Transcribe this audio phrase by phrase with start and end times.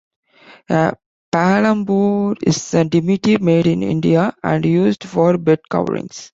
[0.71, 0.95] A
[1.31, 6.29] palampore is a dimity made in India and used for bed coverings.